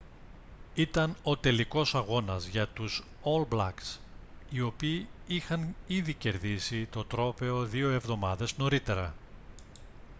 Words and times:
ήταν 0.73 1.15
ο 1.23 1.37
τελικός 1.37 1.95
αγώνας 1.95 2.45
για 2.45 2.67
τους 2.67 3.03
ολ 3.21 3.43
μπλακς 3.43 3.99
οι 4.49 4.61
οποίοι 4.61 5.07
είχαν 5.27 5.75
ήδη 5.87 6.13
κερδίσει 6.13 6.85
το 6.85 7.05
τρόπαιο 7.05 7.63
δύο 7.63 7.89
εβδομάδες 7.91 8.57
νωρίτερα 8.57 9.13